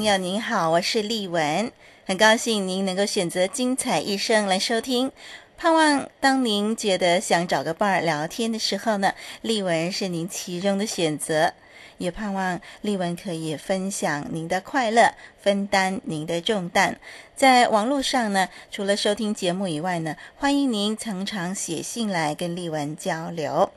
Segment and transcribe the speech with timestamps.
[0.00, 1.70] 朋友您好，我是丽文，
[2.06, 5.12] 很高兴您能够选择精彩一生来收听。
[5.58, 11.52] 盼望当您觉得想找个伴儿聊天的时候呢，丽文是您其中的选择。
[11.98, 16.98] 也盼望丽文可以分享您的快乐，分担您的重担。
[17.36, 23.70] 在网络上呢，除了收听节目以外呢，欢迎您常常写信来跟丽文交流。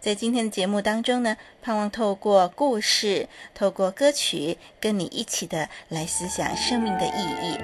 [0.00, 7.10] 在今天的节目当中呢，盼望透过故事、透过歌曲，跟你一起的来思想生命的意
[7.42, 7.58] 义。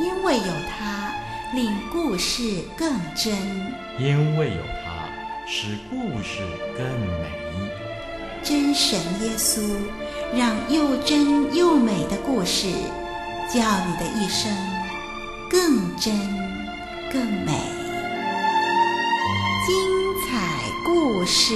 [0.00, 1.14] 因为有他，
[1.54, 3.32] 令故事更真；
[3.98, 5.08] 因为有他，
[5.46, 6.40] 使故事
[6.76, 7.28] 更美。
[8.42, 9.60] 真神耶稣，
[10.34, 12.68] 让又真又美的故事。
[13.48, 14.52] 叫你的一生
[15.48, 16.14] 更真
[17.10, 17.52] 更美，
[19.66, 19.74] 精
[20.28, 21.54] 彩故事。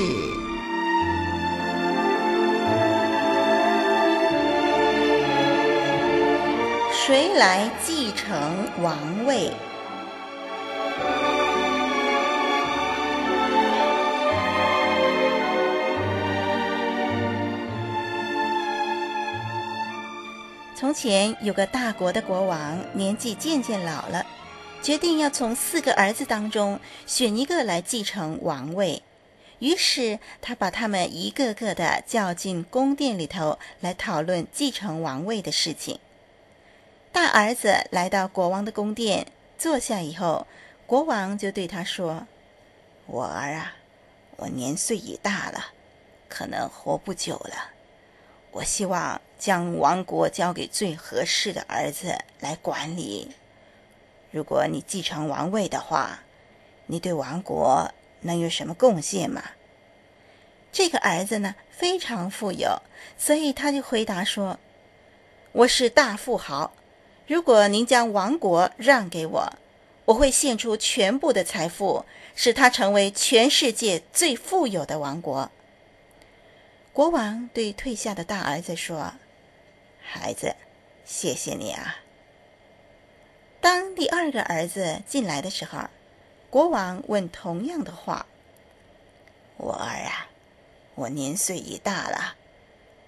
[6.94, 8.40] 谁来继承
[8.80, 8.96] 王
[9.26, 9.52] 位？
[20.82, 24.26] 从前有个大国的国王，年纪渐渐老了，
[24.82, 29.04] 决定要从四个儿子当中选一个来继承王位。
[29.60, 36.00] 于是他把他们一个个的叫进宫殿里头来讨论继承王位的事情。
[37.12, 40.48] 大儿子来到国王的宫殿坐下以后，
[40.88, 42.26] 国王就对他说
[43.06, 43.76] ：“我儿啊，
[44.34, 45.66] 我年岁已大了，
[46.28, 47.70] 可能活不久了。”
[48.50, 53.32] 我希望将王国交给最合适的儿子来管理。
[54.30, 56.20] 如果你继承王位的话，
[56.86, 59.42] 你对王国能有什么贡献吗？
[60.70, 62.82] 这个儿子呢，非常富有，
[63.18, 64.60] 所以他就回答说
[65.50, 66.72] ：“我是大富豪。
[67.26, 69.52] 如果您将王国让给我，
[70.04, 72.04] 我会献出全部的财富，
[72.36, 75.50] 使他成为全世界最富有的王国。”
[76.94, 79.14] 国王对退下的大儿子说
[80.02, 80.54] ：“孩子，
[81.04, 81.96] 谢谢你啊。”
[83.60, 85.88] 当第二个儿子进来的时候，
[86.50, 88.26] 国王问同样的话
[89.56, 90.26] ：“我儿啊，
[90.96, 92.34] 我年岁已大了，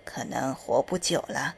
[0.05, 1.57] 可能活不久了。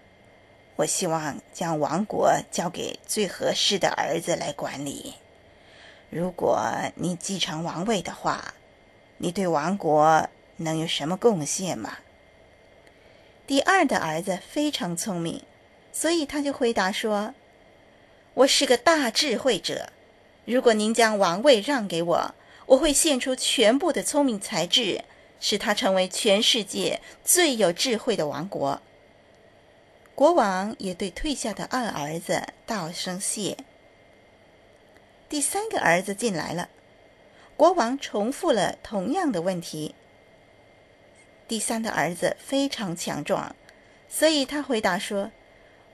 [0.77, 5.15] 我希望将王国交给最合适的儿子来管理。
[6.09, 8.55] 如果你继承王位的话，
[9.19, 11.99] 你对王国能有什么贡献吗？”
[13.47, 15.41] 第二的儿子非常聪明，
[15.93, 17.33] 所以他就回答说
[18.35, 19.91] ：“我是个大智慧者。
[20.45, 22.35] 如果您将王位让给我，
[22.67, 25.05] 我会献出全部的聪明才智，
[25.39, 28.83] 使他成为全世界最有智慧的王国。”
[30.17, 33.59] 国王也对退下的二儿子道声谢。
[35.29, 36.69] 第三个儿子进来了，
[37.57, 39.95] 国王重复了同样的问题。
[41.49, 43.55] 第三的儿子非常强壮，
[44.09, 45.31] 所以他回答说：“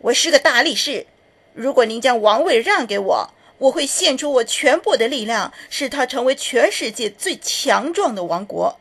[0.01, 1.07] 我是个大力士。
[1.53, 8.79] 如果您将王位让给我，我会献出我全部的力量，使他成为全世界最强壮的王国。”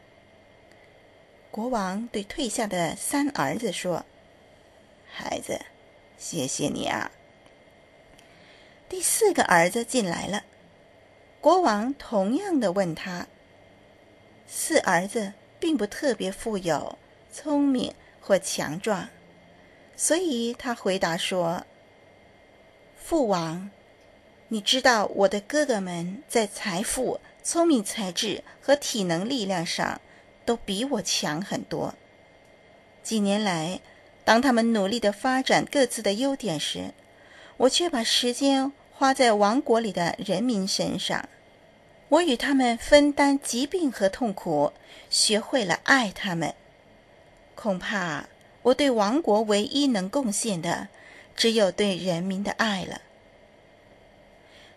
[1.51, 4.05] 国王对退下的三儿子说
[5.11, 5.59] ：“孩子，
[6.17, 7.11] 谢谢你啊。”
[8.87, 10.43] 第四个儿子进来了，
[11.41, 13.27] 国王同样的问他
[14.47, 16.97] ：“四儿子。”并不特别富有、
[17.31, 19.07] 聪明或强壮，
[19.95, 21.67] 所以他回答说
[22.97, 23.69] ：“父王，
[24.47, 30.01] 你知道我的哥哥们在财富、聪明才智和体能力量上
[30.43, 31.93] 都比我强很多。
[33.03, 33.79] 几年来，
[34.25, 36.91] 当他们努力地发展各自的优点时，
[37.57, 41.29] 我却把时间花在王国里的人民身上。”
[42.11, 44.73] 我与他们分担疾病和痛苦，
[45.09, 46.53] 学会了爱他们。
[47.55, 48.25] 恐怕
[48.63, 50.89] 我对王国唯一能贡献的，
[51.37, 52.99] 只有对人民的爱了。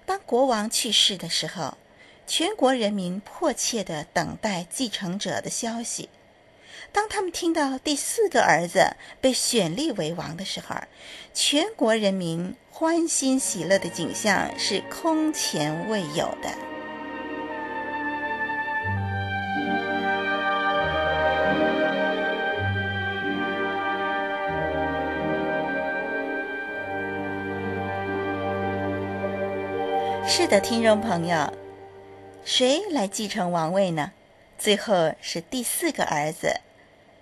[0.07, 1.77] 当国王去世的时候，
[2.25, 6.09] 全国人民迫切地等待继承者的消息。
[6.93, 10.77] 当他们听到第四个儿子被选立为王的时候，
[11.33, 16.74] 全国人民欢欣喜乐的景象是空前未有的。
[30.27, 31.53] 是的，听众朋友，
[32.45, 34.13] 谁来继承王位呢？
[34.59, 36.61] 最后是第四个儿子。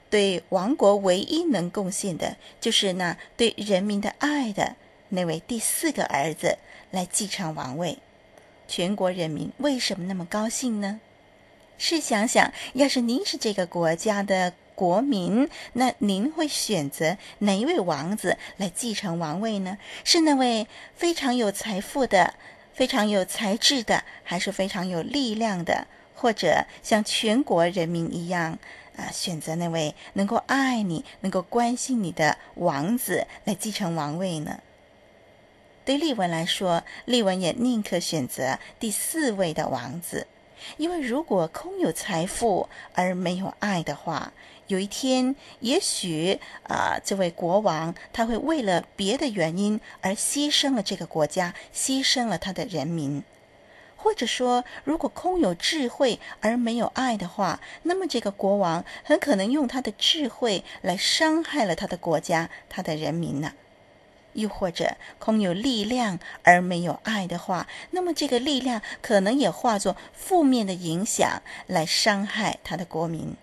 [0.09, 4.77] 对王国唯一能贡献的，就是那对人民的爱的
[5.09, 6.59] 那位第四个儿子
[6.93, 7.99] 来继承王位。
[8.69, 11.01] 全国人民为什么那么高兴呢？
[11.77, 19.79] 试想想，要是您是这个国家的国民，那您会选择哪一位王子来继承王位呢？
[20.05, 22.35] 是那位非常有财富的、
[22.73, 28.59] 非常有才智的，还是非常有力量的，或者像全国人民一样？
[28.97, 34.61] 啊，选择那位能够爱你、能够关心你的王子来继承王位呢？
[35.85, 40.27] 对丽文来说，丽文也宁可选择第四位的王子，
[40.77, 44.33] 因为如果空有财富而没有爱的话，
[44.69, 46.39] 有一天也许
[46.69, 53.23] 啊，这位国王他会为了别的原因而牺牲了这个国家，牺牲了他的人民。
[53.97, 63.53] 或者说，如果空有智慧而没有爱的话，那么这个国王很可能用他的智慧来伤害了他的国家、他的人民呢。
[64.33, 73.37] 又或者，空有力量而没有爱的话，那么这个力量可能也化作负面的影响来伤害他的国民。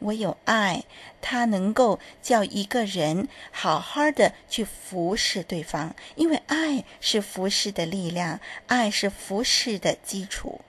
[0.00, 0.84] 唯有爱，
[1.20, 10.60] 他能够叫一个人好好的去服侍对方，因为爱是服侍的力量，爱是服侍的基础。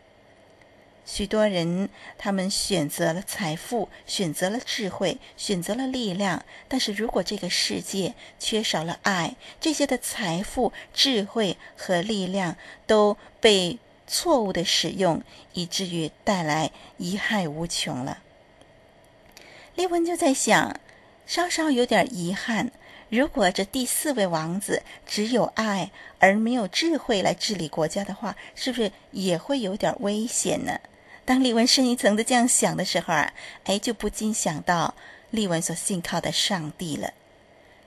[1.05, 1.89] 许多人
[2.19, 15.23] 他们选择了财富，选择了智慧，选择了力量，但是如果这个世界缺少了爱，这些的财富、智慧和力量都被错误的使用，
[15.53, 18.19] 以至于带来贻害无穷了。
[19.79, 20.77] 丽文就在想，
[21.25, 22.69] 稍稍有点遗憾。
[23.07, 25.89] 如果这第四位王子只有爱
[26.19, 30.81] 而没有智慧来治理国家的话，是不是也会有点危险呢？
[31.23, 33.33] 当丽文深一层的这样想的时候啊，
[33.63, 34.93] 哎，就不禁想到
[35.29, 37.13] 丽文所信靠的上帝了。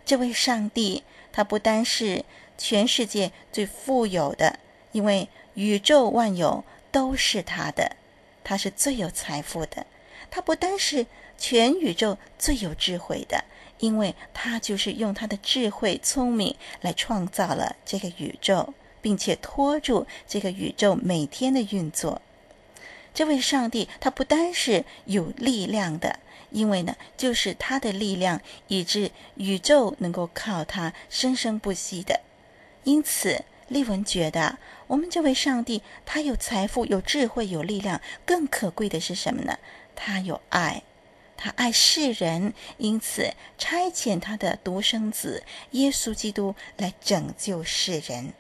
[0.07, 2.25] 这位上帝，他不单是
[2.57, 4.59] 全世界最富有的，
[4.93, 7.97] 因为宇宙万有都是他的，
[8.43, 9.85] 他是最有财富的。
[10.31, 11.05] 他不单是
[11.43, 13.43] 全宇宙最有智慧的，
[13.81, 22.23] 因为他就是用他的智慧、聪明来创造了这个宇宙，并且托住这个宇宙每天的运作。
[23.13, 26.21] 这位上帝，他不单是有力量的，
[26.53, 32.21] 因为呢，就是他的力量，以致宇宙能够靠他生生不息的。
[32.85, 39.59] 因此，丽文觉得，我们这位上帝，他有财富、有智慧、有力量，更可贵的是什么呢？
[39.97, 40.85] 他有爱，
[41.43, 48.33] 他爱世人，因此差遣他的独生子耶稣基督来拯救世人。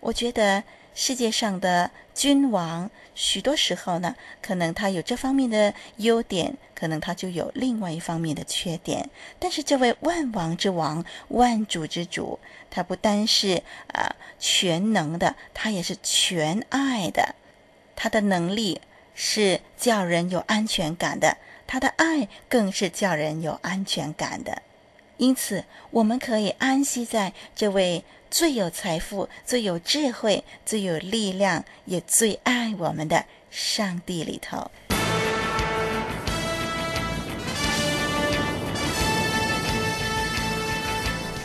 [0.00, 9.08] 我觉得世界上的君王，许多时候呢，可能他有这方面的优点，可能他就有另外一方面的缺点。
[9.38, 17.36] 但是这位万王之王、万主之主，他不单是啊、呃、全能的，他也是全爱的，
[17.94, 18.80] 他的能力。
[19.18, 24.62] 是叫人有安全感的，他的爱更是叫人有安全感的。
[25.16, 34.70] 因此，我们可以安息在这位最有财富、最有智慧、最有力量，也最爱我们的上帝里头。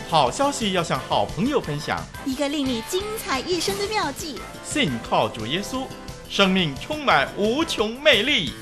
[0.08, 4.38] 好消息要向好朋友分享，一个令你精彩一生的妙计。
[4.62, 5.86] 信靠主耶稣。
[6.28, 8.52] 生命充满无穷魅力。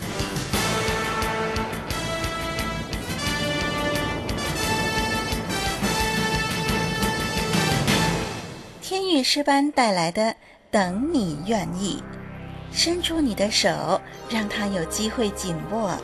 [9.23, 10.35] 诗班带来的
[10.71, 12.03] “等你愿意”，
[12.73, 15.97] 伸出你的手，让他有机会紧握；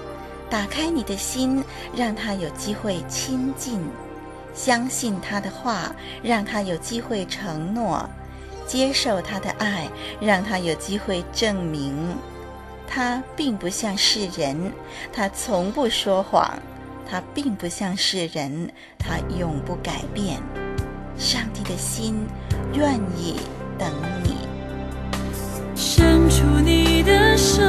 [0.50, 1.62] 打开你的心，
[1.94, 3.78] 让他有机会亲近；
[4.54, 8.08] 相信他的话，让他有机会承诺。
[8.66, 9.88] 接受他的爱，
[10.20, 11.94] 让他有机会证明，
[12.88, 14.72] 他并不像世人，
[15.12, 16.58] 他从不说谎，
[17.08, 18.68] 他并不像世人，
[18.98, 20.42] 他永不改变。
[21.18, 22.14] 上帝的心
[22.74, 23.36] 愿意
[23.78, 23.88] 等
[24.22, 24.36] 你，
[25.74, 27.62] 伸出你的手，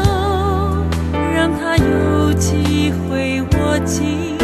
[1.34, 4.38] 让他有机会握紧；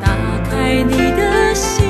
[0.00, 0.08] 打
[0.50, 1.86] 开你的心，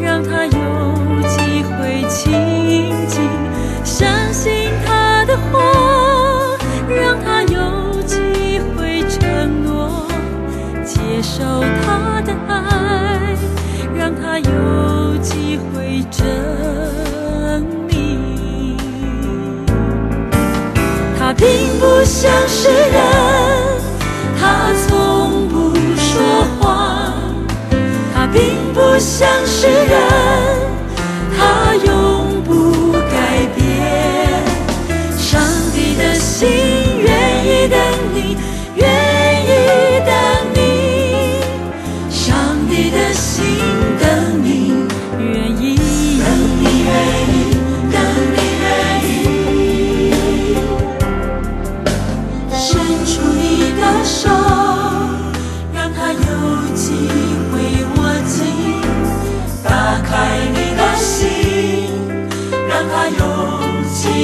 [0.00, 3.22] 让他有机会亲近。
[3.82, 10.06] 相信他的话，让他有机会承诺；
[10.84, 11.42] 接受
[11.82, 13.34] 他的爱，
[13.96, 14.83] 让他有
[15.24, 16.22] 机会证
[17.88, 18.76] 明。
[21.18, 21.48] 他并
[21.80, 23.00] 不像是人，
[24.38, 27.14] 他从不说谎；
[28.14, 28.42] 他并
[28.74, 30.03] 不像是人，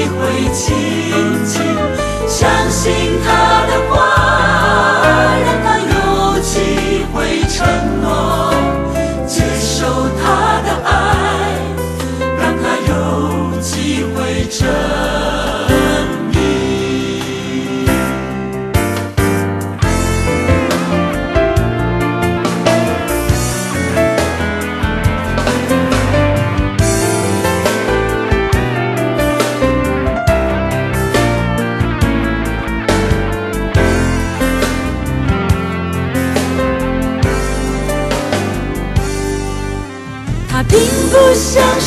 [0.09, 1.61] 会轻轻。
[2.27, 4.10] 相信他的话，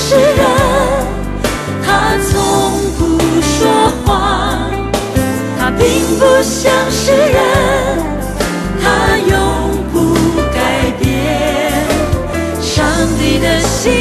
[0.05, 0.45] 诗人，
[1.81, 2.33] 他从
[2.97, 3.01] 不
[3.41, 3.71] 说
[4.05, 4.69] 谎；
[5.57, 7.39] 他并不像是人，
[8.81, 9.31] 他永
[9.93, 10.13] 不
[10.53, 11.71] 改变。
[12.59, 12.85] 上
[13.17, 13.91] 帝的心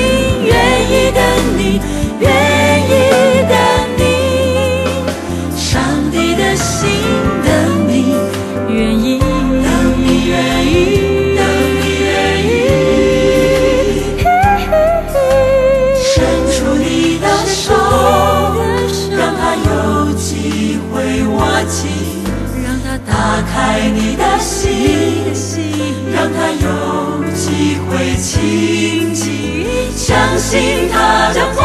[30.32, 31.62] 相信他的话，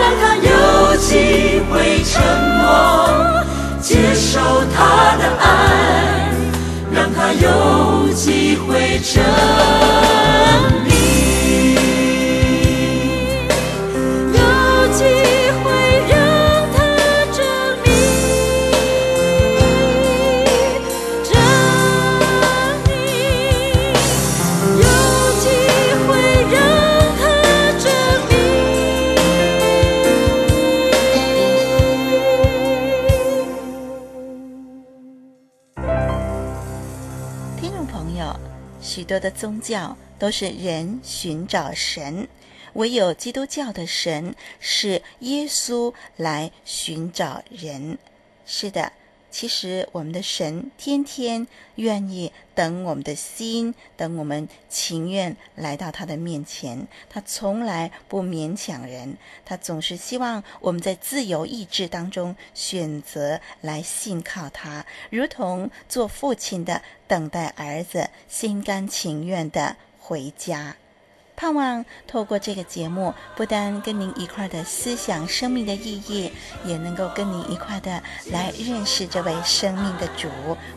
[0.00, 2.22] 让他有机会沉
[2.56, 3.44] 默；
[3.78, 4.40] 接受
[4.74, 6.32] 他的爱，
[6.90, 9.22] 让他有机会沉。
[39.10, 42.28] 多的宗教都是人寻找神，
[42.74, 47.98] 唯有基督教的神是耶稣来寻找人。
[48.46, 48.92] 是的，
[49.30, 51.46] 其实我们的神天天
[51.76, 56.86] 愿意等我们的心，等我们情愿来到他的面前。
[57.08, 70.76] 他从来不勉强人，他总是希望我们在自由意志当中选择来信靠他，如同做父亲的等待儿子心甘情愿的回家。
[71.40, 76.30] 盼望透过这个节目，不单跟您一块的思想生命的意义，
[76.66, 80.28] 也能够跟您一块的来认识这位生命的主，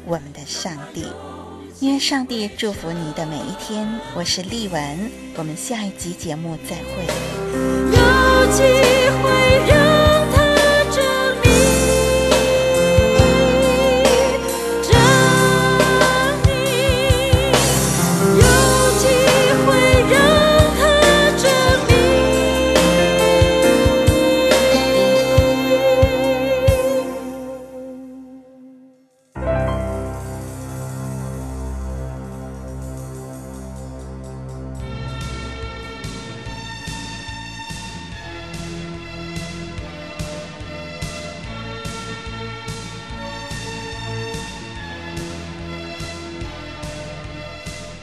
[0.05, 1.05] 我们的上帝。
[1.81, 3.85] 愿上帝祝福你的每一天。
[4.15, 7.07] 我是丽文，我们下一集节目再会。
[7.91, 8.63] 有机
[9.21, 9.42] 会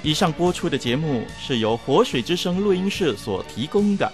[0.03, 4.11] 以上播出的节目是由活水之声录音室所提供的，